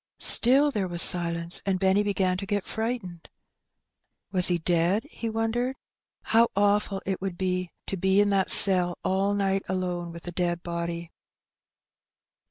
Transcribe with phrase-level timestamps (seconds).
[0.17, 3.27] Still there was silence, and Benny began to get fright ened.
[4.31, 5.03] Was he dead?
[5.11, 5.75] he wondered.
[6.23, 10.31] How awful it would be to be in that cell all night alone with a
[10.31, 11.11] dead body!